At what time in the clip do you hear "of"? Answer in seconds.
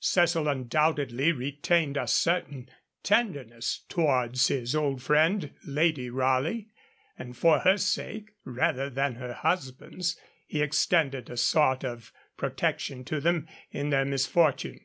11.84-12.10